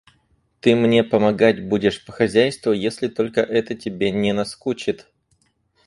[0.61, 5.07] Ты мне помогать будешь по хозяйству, если только это тебе не наскучит.